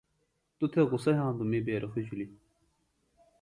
توۡ 0.57 0.69
تھےۡ 0.71 0.87
غصہ 0.91 1.11
یھاندُوۡ 1.15 1.49
می 1.51 1.59
بے 1.65 1.73
رُخیۡ 1.81 2.05
جُھلیۡ۔ 2.07 2.31